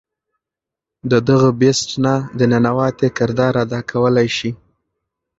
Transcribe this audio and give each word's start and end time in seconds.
د 1.11 1.13
دغه 1.29 1.49
“Beast” 1.59 1.89
نه 2.03 2.13
د 2.39 2.41
ننواتې 2.51 3.07
کردار 3.17 3.53
ادا 3.63 3.79
کولے 3.91 4.27
شي 4.37 4.51